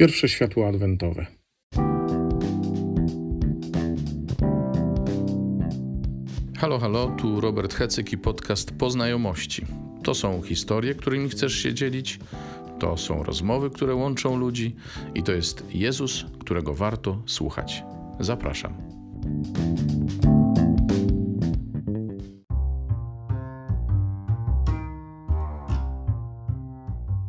[0.00, 1.26] Pierwsze światło adwentowe.
[6.58, 9.66] Halo, halo, tu Robert Hecyk i podcast Poznajomości.
[10.02, 12.18] To są historie, którymi chcesz się dzielić,
[12.78, 14.76] to są rozmowy, które łączą ludzi
[15.14, 17.82] i to jest Jezus, którego warto słuchać.
[18.20, 18.74] Zapraszam.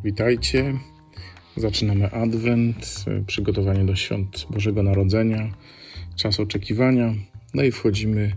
[0.03, 0.90] Witajcie.
[1.57, 5.51] Zaczynamy Adwent, przygotowanie do świąt Bożego Narodzenia,
[6.15, 7.14] czas oczekiwania.
[7.54, 8.32] No i wchodzimy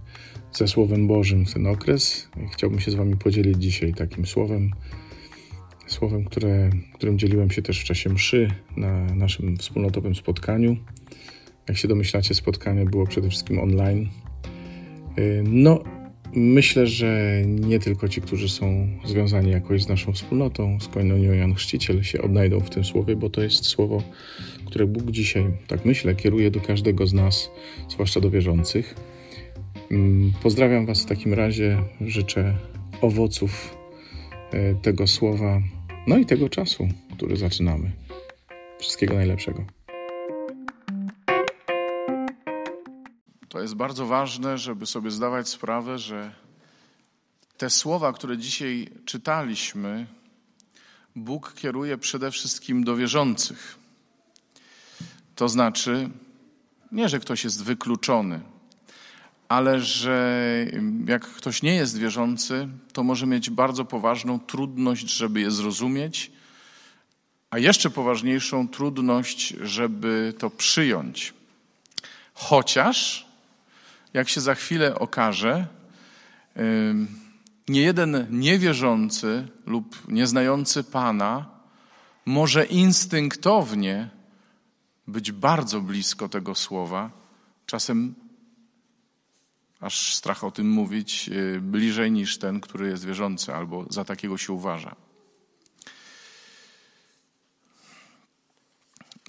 [0.52, 2.28] ze Słowem Bożym w ten okres.
[2.52, 4.70] Chciałbym się z Wami podzielić dzisiaj takim słowem,
[5.86, 10.76] słowem, które, którym dzieliłem się też w czasie mszy na naszym wspólnotowym spotkaniu.
[11.68, 14.08] Jak się domyślacie, spotkanie było przede wszystkim online.
[15.44, 15.84] No,
[16.36, 21.54] Myślę, że nie tylko ci, którzy są związani jakoś z naszą wspólnotą, z Koinonią Jan
[21.54, 24.02] Chrzciciel się odnajdą w tym słowie, bo to jest słowo,
[24.66, 27.50] które Bóg dzisiaj, tak myślę, kieruje do każdego z nas,
[27.88, 28.94] zwłaszcza do wierzących.
[29.90, 32.54] Mm, pozdrawiam Was w takim razie, życzę
[33.00, 33.76] owoców
[34.52, 35.62] e, tego słowa,
[36.06, 37.90] no i tego czasu, który zaczynamy.
[38.78, 39.64] Wszystkiego najlepszego.
[43.54, 46.32] To jest bardzo ważne, żeby sobie zdawać sprawę, że
[47.56, 50.06] te słowa, które dzisiaj czytaliśmy,
[51.16, 53.78] Bóg kieruje przede wszystkim do wierzących.
[55.34, 56.10] To znaczy,
[56.92, 58.40] nie, że ktoś jest wykluczony,
[59.48, 60.66] ale że
[61.06, 66.32] jak ktoś nie jest wierzący, to może mieć bardzo poważną trudność, żeby je zrozumieć,
[67.50, 71.34] a jeszcze poważniejszą trudność, żeby to przyjąć.
[72.34, 73.33] Chociaż
[74.14, 75.66] jak się za chwilę okaże,
[77.68, 81.50] nie jeden niewierzący lub nieznający Pana
[82.26, 84.10] może instynktownie
[85.06, 87.10] być bardzo blisko tego słowa,
[87.66, 88.14] czasem
[89.80, 94.38] aż strach o tym mówić, y, bliżej niż ten, który jest wierzący albo za takiego
[94.38, 94.96] się uważa.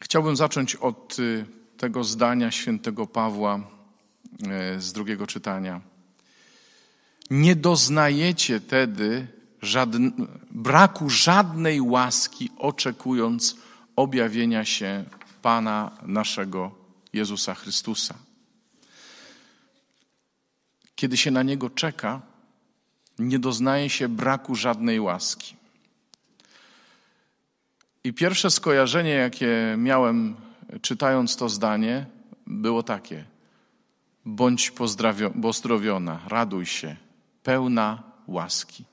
[0.02, 1.46] Chciałbym zacząć od y,
[1.78, 3.75] tego zdania świętego Pawła
[4.78, 5.82] z drugiego czytania.
[7.30, 9.28] Nie doznajecie tedy
[9.62, 10.10] żadn,
[10.52, 13.56] braku żadnej łaski, oczekując
[13.96, 15.06] objawienia się
[15.42, 16.72] Pana naszego
[17.14, 18.16] Jezusa Chrystusa.
[20.96, 22.22] Kiedy się na Niego czeka,
[23.20, 25.56] nie doznaje się braku żadnej łaski.
[28.04, 30.36] I pierwsze skojarzenie, jakie miałem
[30.82, 32.06] czytając to zdanie,
[32.48, 33.26] było takie–
[34.26, 34.72] Bądź
[35.42, 36.96] pozdrowiona, raduj się,
[37.44, 38.86] pełna łaski.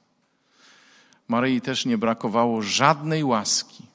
[1.28, 3.87] Maryi też nie brakowało żadnej łaski.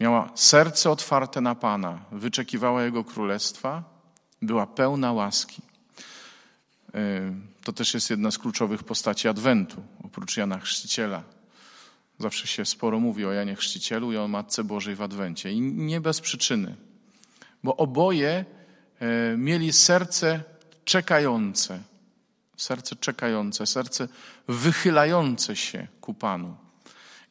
[0.00, 3.82] Miała serce otwarte na Pana, wyczekiwała Jego królestwa,
[4.42, 5.62] była pełna łaski.
[6.94, 7.32] E,
[7.64, 11.22] to też jest jedna z kluczowych postaci Adwentu, oprócz Jana Chrzciciela.
[12.18, 15.52] Zawsze się sporo mówi o Janie Chrzcicielu i o Matce Bożej w Adwencie.
[15.52, 16.76] I nie bez przyczyny,
[17.64, 18.44] bo oboje
[19.36, 20.42] mieli serce
[20.84, 21.78] czekające,
[22.56, 24.08] serce czekające, serce
[24.48, 26.56] wychylające się ku Panu.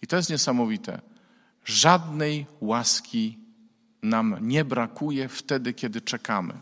[0.02, 1.02] I to jest niesamowite.
[1.66, 3.38] Żadnej łaski
[4.04, 6.54] nam nie brakuje wtedy, kiedy czekamy.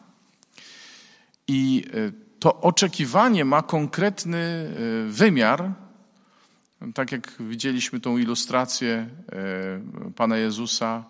[1.48, 5.72] I e, to oczekiwanie ma konkretny e, wymiar.
[6.94, 9.10] Tak jak widzieliśmy tą ilustrację
[10.16, 11.04] Pana Jezusa,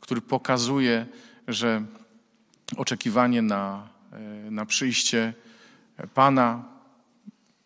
[0.00, 1.06] który pokazuje,
[1.48, 1.84] że
[2.76, 5.34] oczekiwanie na, e, na przyjście
[6.14, 6.64] Pana.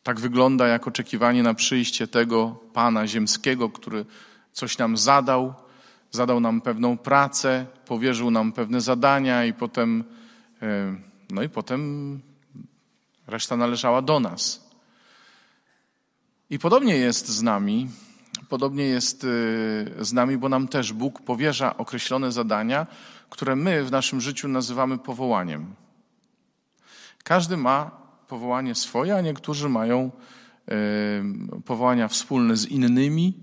[0.03, 4.04] Tak wygląda jak oczekiwanie na przyjście tego Pana ziemskiego, który
[4.53, 5.54] coś nam zadał,
[6.10, 10.04] zadał nam pewną pracę, powierzył nam pewne zadania i potem,
[10.62, 10.97] e,
[11.31, 12.20] no i potem
[13.26, 14.70] reszta należała do nas.
[16.50, 17.88] I podobnie jest z nami,
[18.49, 22.87] podobnie jest e, z nami, bo nam też Bóg powierza określone zadania,
[23.31, 25.75] które my w naszym życiu nazywamy powołaniem.
[27.25, 27.91] Każdy ma
[28.29, 30.11] powołanie swoje, a niektórzy mają
[31.64, 33.35] powołania wspólne z innymi.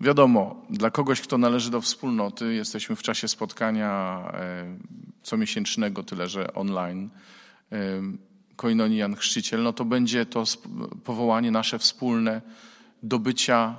[0.00, 4.22] Wiadomo, dla kogoś, kto należy do wspólnoty, jesteśmy w czasie spotkania
[5.22, 7.10] comiesięcznego, tyle że online,
[8.56, 10.44] Koinonian Chrzciciel, no to będzie to
[11.04, 12.42] powołanie nasze wspólne
[13.02, 13.76] do bycia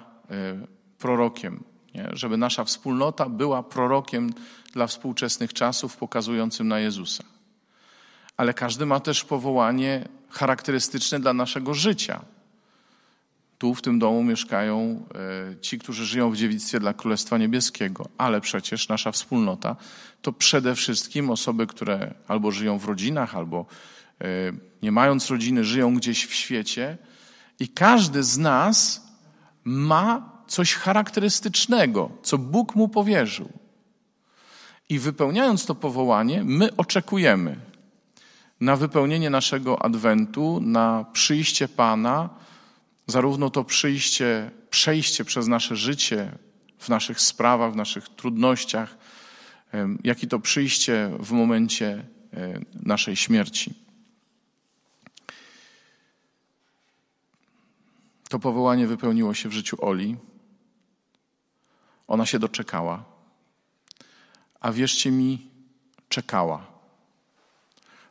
[0.98, 1.64] prorokiem,
[1.96, 2.10] nie?
[2.14, 4.34] żeby nasza wspólnota była prorokiem
[4.74, 7.24] dla współczesnych czasów, pokazującym na Jezusa.
[8.38, 12.22] Ale każdy ma też powołanie charakterystyczne dla naszego życia.
[13.58, 15.06] Tu w tym domu mieszkają
[15.52, 19.76] e, ci, którzy żyją w dziewictwie dla Królestwa Niebieskiego, ale przecież nasza wspólnota
[20.22, 23.66] to przede wszystkim osoby, które albo żyją w rodzinach, albo
[24.22, 24.26] e,
[24.82, 26.98] nie mając rodziny, żyją gdzieś w świecie.
[27.60, 29.11] I każdy z nas
[29.64, 33.50] ma coś charakterystycznego, co Bóg mu powierzył.
[34.90, 37.56] I wypełniając to powołanie, my oczekujemy
[38.60, 42.30] na wypełnienie naszego adwentu, na przyjście Pana,
[43.08, 46.32] zarówno to przyjście, przejście przez nasze życie
[46.80, 48.98] w naszych sprawach, w naszych trudnościach,
[50.04, 52.06] jak i to przyjście w momencie
[52.74, 53.81] naszej śmierci.
[58.32, 60.18] To powołanie wypełniło się w życiu Oli.
[62.08, 63.04] Ona się doczekała.
[64.60, 65.50] A wierzcie mi,
[66.10, 66.68] czekała.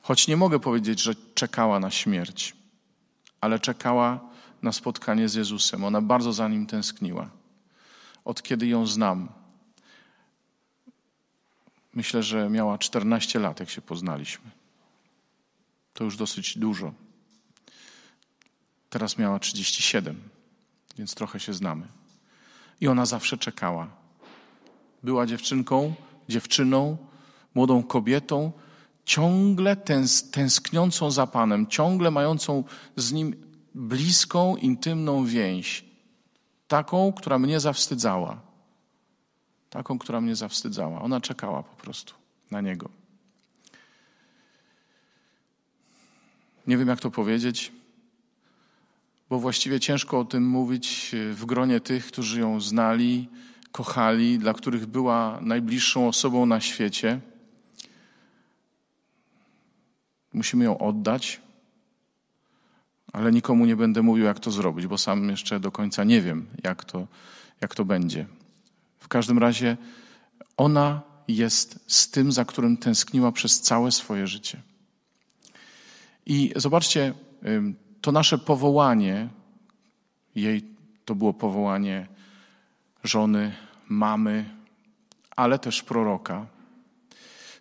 [0.02, 2.56] Choć nie mogę powiedzieć, że czekała na śmierć,
[3.40, 4.20] ale czekała
[4.62, 5.84] na spotkanie z Jezusem.
[5.84, 7.30] Ona bardzo za nim tęskniła.
[8.24, 9.28] Od kiedy ją znam,
[11.94, 14.50] myślę, że miała 14 lat, jak się poznaliśmy.
[15.94, 16.92] To już dosyć dużo.
[18.90, 20.28] Teraz miała 37,
[20.98, 21.86] więc trochę się znamy.
[22.80, 23.88] I ona zawsze czekała.
[25.02, 25.94] Była dziewczynką,
[26.28, 26.96] dziewczyną,
[27.54, 28.52] młodą kobietą,
[29.04, 32.64] ciągle tęs tęskniącą za Panem, ciągle mającą
[32.96, 33.34] z Nim
[33.74, 35.84] bliską, intymną więź.
[36.68, 38.40] Taką, która mnie zawstydzała.
[39.70, 41.02] Taką, która mnie zawstydzała.
[41.02, 42.14] Ona czekała po prostu
[42.50, 42.88] na Niego.
[46.66, 47.72] Nie wiem, jak to powiedzieć,
[49.30, 53.28] bo właściwie ciężko o tym mówić w gronie tych, którzy ją znali,
[53.72, 57.20] kochali, dla których była najbliższą osobą na świecie.
[60.32, 61.40] Musimy ją oddać,
[63.12, 66.46] ale nikomu nie będę mówił, jak to zrobić, bo sam jeszcze do końca nie wiem,
[66.64, 67.06] jak to,
[67.60, 68.26] jak to będzie.
[68.98, 69.76] W każdym razie
[70.56, 74.62] ona jest z tym, za którym tęskniła przez całe swoje życie.
[76.26, 77.14] I zobaczcie,
[78.00, 79.28] to nasze powołanie,
[80.34, 80.64] jej
[81.04, 82.06] to było powołanie
[83.04, 83.54] żony,
[83.88, 84.44] mamy,
[85.36, 86.46] ale też proroka.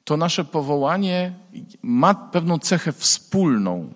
[0.04, 1.34] To nasze powołanie
[1.82, 3.94] ma pewną cechę wspólną.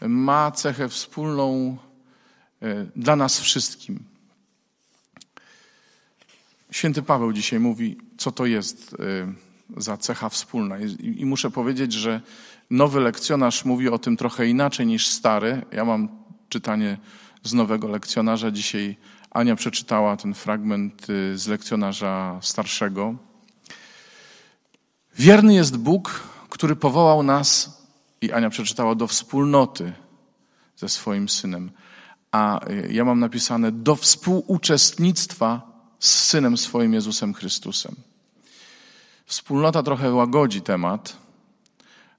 [0.00, 1.76] Ma cechę wspólną
[2.62, 3.98] e, dla nas wszystkim.
[6.70, 10.78] Święty Paweł dzisiaj mówi, co to jest e, za cecha wspólna.
[11.00, 12.20] I muszę powiedzieć, że
[12.72, 15.62] nowy lekcjonarz mówi o tym trochę inaczej niż stary.
[15.72, 16.08] Ja mam
[16.48, 16.98] czytanie
[17.42, 18.50] z nowego lekcjonarza.
[18.50, 18.96] Dzisiaj
[19.30, 23.14] Ania przeczytała ten fragment y, z lekcjonarza starszego.
[25.18, 27.82] Wierny jest Bóg, który powołał nas,
[28.20, 29.92] i Ania przeczytała, do wspólnoty
[30.76, 31.70] ze swoim synem.
[32.30, 35.62] A y, ja mam napisane do współuczestnictwa
[35.98, 37.94] z synem swoim Jezusem Chrystusem.
[39.26, 41.21] Wspólnota trochę łagodzi temat,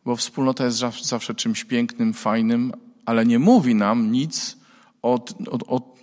[0.05, 2.73] bo wspólnota jest zawsze czymś pięknym, fajnym,
[3.05, 4.57] ale nie mówi nam nic
[5.01, 5.19] o,
[5.51, 5.94] o, o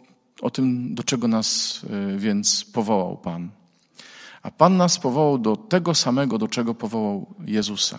[0.41, 3.51] o tym, do czego nas e, więc powołał Pan.
[4.43, 7.99] A Pan nas powołał do tego samego, do czego powołał Jezusa.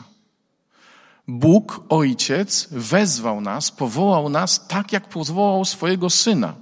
[1.27, 6.53] Bóg, Ojciec, wezwał nas, powołał nas tak, jak powołał swojego Syna.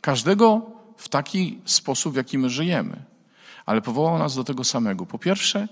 [0.00, 3.04] Każdego w taki sposób, w jaki my żyjemy.
[3.66, 5.06] Ale powołał nas do tego samego.
[5.06, 5.68] Po pierwsze,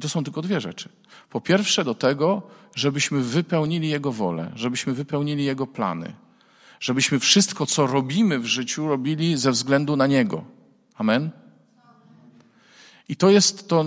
[0.00, 0.88] to są tylko dwie rzeczy.
[1.30, 2.42] Po pierwsze, do tego,
[2.74, 6.12] żebyśmy wypełnili Jego wolę, żebyśmy wypełnili Jego plany
[6.80, 10.44] żebyśmy wszystko, co robimy w życiu, robili ze względu na Niego.
[10.96, 11.30] Amen?
[13.08, 13.84] I to jest, to,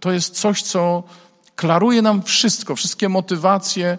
[0.00, 1.02] to jest coś, co
[1.56, 3.98] klaruje nam wszystko, wszystkie motywacje,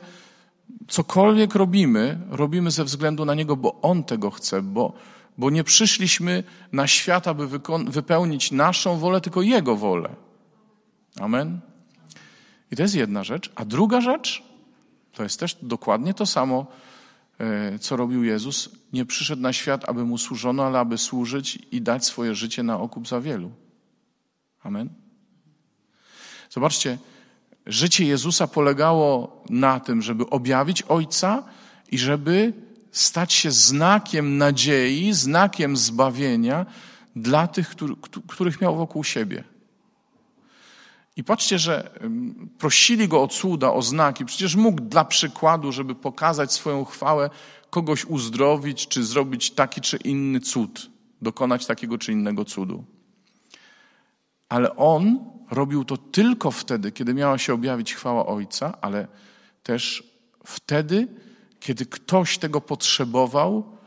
[0.87, 4.93] cokolwiek robimy, robimy ze względu na Niego, bo On tego chce, bo,
[5.37, 7.47] bo nie przyszliśmy na świat, aby
[7.87, 10.09] wypełnić naszą wolę, tylko Jego wolę.
[11.19, 11.59] Amen?
[12.71, 13.51] I to jest jedna rzecz.
[13.55, 14.43] A druga rzecz,
[15.12, 16.67] to jest też dokładnie to samo,
[17.39, 18.69] E, co robił Jezus.
[18.93, 22.79] Nie przyszedł na świat, aby mu służono, ale aby służyć i dać swoje życie na
[22.79, 23.51] okup za wielu.
[24.63, 24.89] Amen.
[26.50, 26.97] Zobaczcie,
[27.65, 31.43] życie Jezusa polegało na tym, żeby objawić Ojca
[31.91, 32.53] i żeby
[32.91, 36.65] stać się znakiem nadziei, znakiem zbawienia
[37.15, 37.75] dla tych,
[38.27, 39.43] których miał wokół siebie.
[41.17, 42.00] I patrzcie, że
[42.57, 44.25] prosili go o cuda, o znaki.
[44.25, 47.29] Przecież mógł dla przykładu, żeby pokazać swoją chwałę,
[47.69, 50.89] kogoś uzdrowić, czy zrobić taki czy inny cud,
[51.21, 52.83] dokonać takiego czy innego cudu.
[54.50, 55.19] Ale on
[55.51, 59.07] robił to tylko wtedy, kiedy miała się objawić chwała Ojca, ale
[59.63, 60.03] też
[60.45, 61.07] wtedy,
[61.59, 63.77] kiedy ktoś tego potrzebował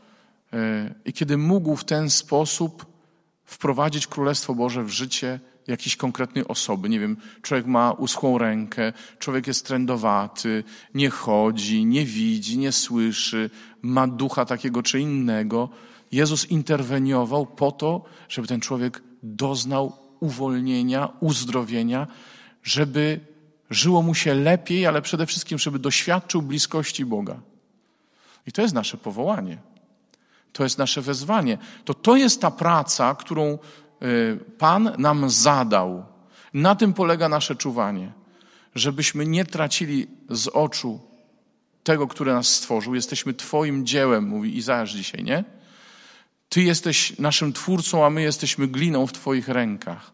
[1.05, 2.85] i kiedy mógł w ten sposób
[3.45, 5.39] wprowadzić Królestwo Boże w życie
[5.71, 6.89] jakiejś konkretnej osoby.
[6.89, 10.63] Nie wiem, człowiek ma uschłą rękę, człowiek jest trędowaty,
[10.93, 13.49] nie chodzi, nie widzi, nie słyszy,
[13.81, 15.69] ma ducha takiego czy innego.
[16.11, 22.07] Jezus interweniował po to, żeby ten człowiek doznał uwolnienia, uzdrowienia,
[22.63, 23.19] żeby
[23.69, 27.39] żyło mu się lepiej, ale przede wszystkim, żeby doświadczył bliskości Boga.
[28.47, 29.57] I to jest nasze powołanie.
[30.53, 31.57] To jest nasze wezwanie.
[31.85, 33.57] To to jest ta praca, którą
[34.57, 36.05] Pan nam zadał.
[36.53, 38.11] Na tym polega nasze czuwanie.
[38.75, 40.99] Żebyśmy nie tracili z oczu
[41.83, 42.95] tego, który nas stworzył.
[42.95, 45.43] Jesteśmy Twoim dziełem, mówi Izajasz dzisiaj, nie?
[46.49, 50.11] Ty jesteś naszym twórcą, a my jesteśmy gliną w Twoich rękach.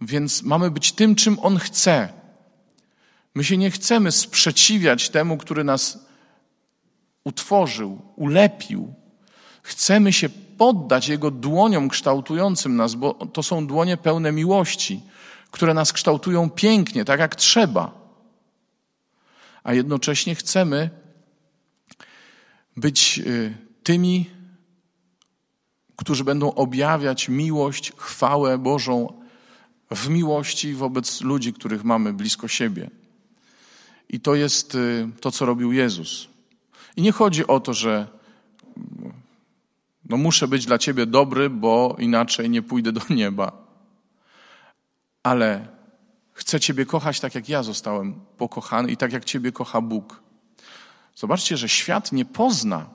[0.00, 2.08] Więc mamy być tym, czym On chce.
[3.34, 6.06] My się nie chcemy sprzeciwiać temu, który nas
[7.24, 8.94] utworzył, ulepił.
[9.66, 15.00] Chcemy się poddać Jego dłoniom kształtującym nas, bo to są dłonie pełne miłości,
[15.50, 17.92] które nas kształtują pięknie, tak jak trzeba.
[19.62, 20.90] A jednocześnie chcemy
[22.76, 24.30] być y, tymi,
[25.96, 29.22] którzy będą objawiać miłość, chwałę Bożą
[29.90, 32.90] w miłości wobec ludzi, których mamy blisko siebie.
[34.08, 36.28] I to jest y, to, co robił Jezus.
[36.96, 38.16] I nie chodzi o to, że
[40.08, 43.52] no muszę być dla ciebie dobry, bo inaczej nie pójdę do nieba.
[45.22, 45.68] Ale
[46.32, 50.22] chcę ciebie kochać tak, jak ja zostałem pokochany i tak, jak ciebie kocha Bóg.
[51.14, 52.86] Zobaczcie, że świat nie pozna,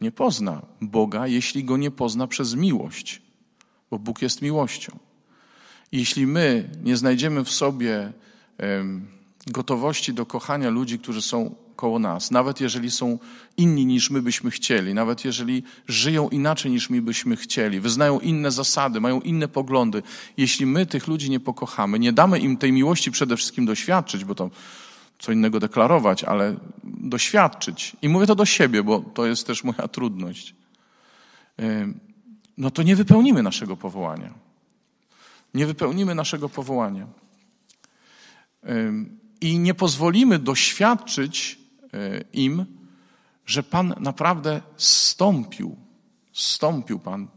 [0.00, 3.22] nie pozna Boga, jeśli go nie pozna przez miłość,
[3.90, 4.98] bo Bóg jest miłością.
[5.92, 8.12] Jeśli my nie znajdziemy w sobie
[9.46, 13.18] gotowości do kochania ludzi, którzy są koło nas, nawet jeżeli są
[13.56, 18.50] inni niż my byśmy chcieli, nawet jeżeli żyją inaczej niż my byśmy chcieli, wyznają inne
[18.50, 20.02] zasady, mają inne poglądy,
[20.36, 24.34] jeśli my tych ludzi nie pokochamy, nie damy im tej miłości przede wszystkim doświadczyć, bo
[24.34, 24.50] to
[25.18, 27.96] co innego deklarować, ale doświadczyć.
[28.02, 30.54] I mówię to do siebie, bo to jest też moja trudność.
[32.58, 34.34] No to nie wypełnimy naszego powołania.
[35.54, 37.06] Nie wypełnimy naszego powołania.
[39.42, 41.62] I nie pozwolimy doświadczyć
[41.94, 42.66] E, im,
[43.46, 45.76] że Pan naprawdę stąpił.
[46.32, 47.28] Stąpił Pan.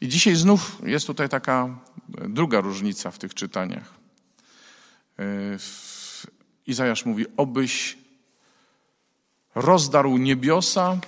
[0.00, 1.78] I dzisiaj znów jest tutaj taka
[2.28, 3.94] druga różnica w tych czytaniach.
[5.18, 5.24] E,
[6.66, 7.98] Izajasz mówi, obyś
[9.54, 10.98] rozdarł niebiosa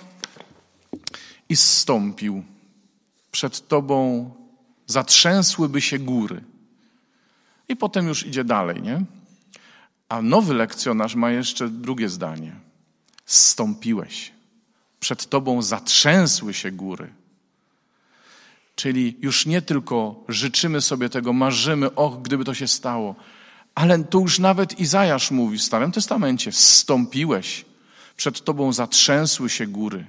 [1.49, 2.43] i zstąpił.
[3.31, 4.31] Przed Tobą
[4.85, 6.43] zatrzęsłyby się góry.
[7.69, 9.05] I potem już idzie dalej, nie?
[10.09, 12.55] A nowy lekcjonarz ma jeszcze drugie zdanie.
[13.25, 14.31] Zstąpiłeś.
[14.99, 17.13] Przed tobą zatrzęsły się góry.
[18.75, 23.15] Czyli już nie tylko życzymy sobie tego, marzymy, och, gdyby to się stało,
[23.75, 27.65] ale tu już nawet Izajasz mówi w Starym Testamencie: Zstąpiłeś.
[28.17, 30.05] Przed tobą zatrzęsły się góry.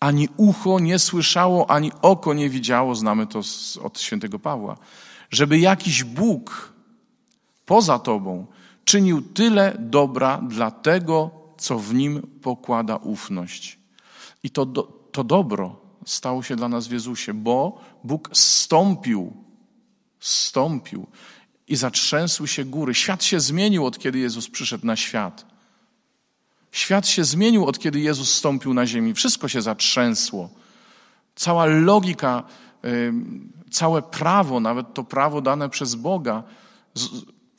[0.00, 3.40] Ani ucho nie słyszało, ani oko nie widziało, znamy to
[3.82, 4.76] od świętego Pawła,
[5.30, 6.72] żeby jakiś Bóg
[7.66, 8.46] poza tobą
[8.84, 13.78] czynił tyle dobra dla tego, co w nim pokłada ufność.
[14.42, 14.82] I to, do,
[15.12, 19.32] to dobro stało się dla nas w Jezusie, bo Bóg stąpił,
[20.20, 21.06] stąpił
[21.68, 22.94] i zatrzęsły się góry.
[22.94, 25.46] Świat się zmienił od kiedy Jezus przyszedł na świat.
[26.72, 29.14] Świat się zmienił od kiedy Jezus stąpił na ziemi.
[29.14, 30.50] Wszystko się zatrzęsło.
[31.34, 32.42] Cała logika,
[33.70, 36.42] całe prawo, nawet to prawo dane przez Boga,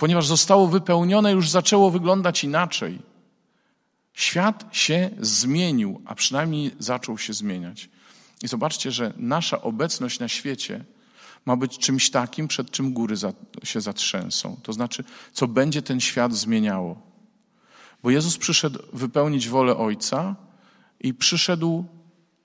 [0.02, 3.00] ponieważ zostało wypełnione, już zaczęło wyglądać inaczej.
[4.14, 7.90] Świat się zmienił, a przynajmniej zaczął się zmieniać.
[8.44, 10.86] I zobaczcie, że nasza obecność na świecie
[11.46, 13.16] ma być czymś takim, przed czym góry
[13.64, 14.58] się zatrzęsą.
[14.64, 15.04] To znaczy,
[15.34, 17.02] co będzie ten świat zmieniało.
[18.04, 20.36] Bo Jezus przyszedł wypełnić wolę Ojca
[21.00, 21.86] i przyszedł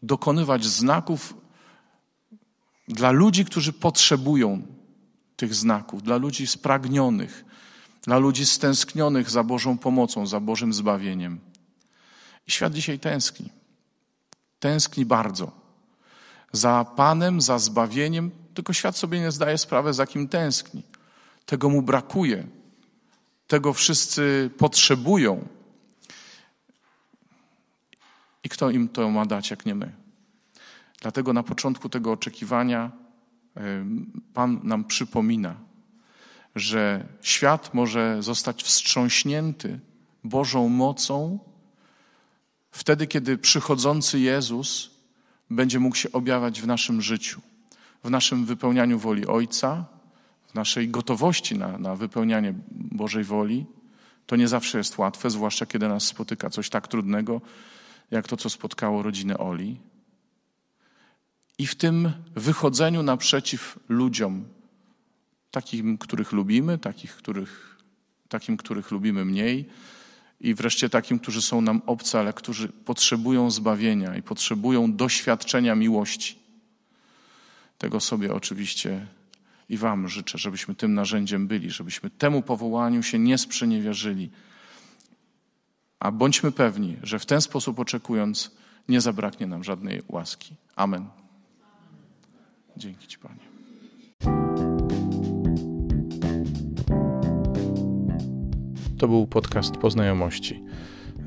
[0.02, 1.34] dokonywać znaków
[2.88, 4.62] dla ludzi, którzy potrzebują
[5.36, 7.45] tych znaków, dla ludzi spragnionych,
[8.06, 11.40] dla ludzi stęsknionych za Bożą pomocą, za Bożym zbawieniem.
[12.46, 13.50] I świat dzisiaj tęskni.
[14.58, 15.52] Tęskni bardzo.
[16.52, 20.82] Za Panem, za zbawieniem, tylko świat sobie nie zdaje sprawy, za kim tęskni.
[21.46, 22.46] Tego mu brakuje.
[23.46, 25.48] Tego wszyscy potrzebują.
[28.44, 29.92] I kto im to ma dać, jak nie my?
[31.00, 32.90] Dlatego na początku tego oczekiwania
[34.34, 35.54] Pan nam przypomina,
[36.56, 39.80] że świat może zostać wstrząśnięty
[40.24, 41.38] Bożą mocą
[42.76, 44.90] Wtedy, kiedy przychodzący Jezus
[45.50, 47.40] będzie mógł się objawiać w naszym życiu,
[48.04, 49.84] w naszym wypełnianiu woli Ojca,
[50.46, 53.66] w naszej gotowości na, na wypełnianie Bożej woli.
[54.26, 57.40] To nie zawsze jest łatwe, zwłaszcza kiedy nas spotyka coś tak trudnego,
[58.10, 59.80] jak to, co spotkało rodzinę Oli.
[61.58, 64.44] I w tym wychodzeniu naprzeciw ludziom,
[65.56, 67.78] takim, których lubimy, takich, których,
[68.28, 69.68] takim, których lubimy mniej,
[70.40, 76.38] i wreszcie takim, którzy są nam obcy, ale którzy potrzebują zbawienia i potrzebują doświadczenia miłości.
[77.78, 79.06] Tego sobie oczywiście
[79.68, 84.30] i Wam życzę, żebyśmy tym narzędziem byli, żebyśmy temu powołaniu się nie sprzeniewierzyli.
[86.00, 88.50] A bądźmy pewni, że w ten sposób oczekując,
[88.88, 90.54] nie zabraknie nam żadnej łaski.
[90.74, 91.08] Amen.
[92.76, 93.55] Dzięki Ci, Panie.
[98.98, 100.62] To był podcast Poznajomości.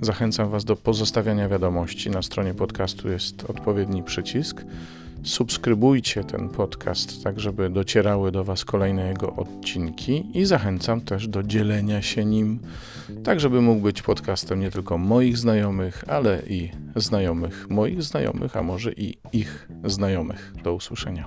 [0.01, 2.09] Zachęcam Was do pozostawiania wiadomości.
[2.09, 4.65] Na stronie podcastu jest odpowiedni przycisk.
[5.23, 11.43] Subskrybujcie ten podcast, tak żeby docierały do Was kolejne jego odcinki i zachęcam też do
[11.43, 12.59] dzielenia się nim,
[13.23, 18.63] tak żeby mógł być podcastem nie tylko moich znajomych, ale i znajomych moich znajomych, a
[18.63, 20.53] może i ich znajomych.
[20.63, 21.25] Do usłyszenia.